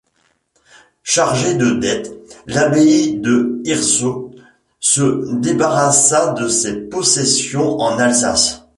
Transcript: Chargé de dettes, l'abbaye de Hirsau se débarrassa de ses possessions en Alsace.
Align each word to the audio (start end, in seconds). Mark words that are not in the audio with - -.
Chargé 1.03 1.53
de 1.53 1.73
dettes, 1.73 2.11
l'abbaye 2.47 3.19
de 3.19 3.61
Hirsau 3.65 4.31
se 4.79 5.35
débarrassa 5.41 6.33
de 6.33 6.47
ses 6.47 6.89
possessions 6.89 7.77
en 7.79 7.99
Alsace. 7.99 8.63